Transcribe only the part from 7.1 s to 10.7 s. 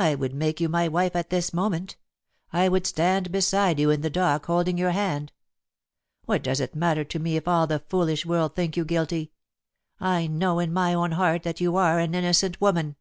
me if all the foolish world think you guilty? I know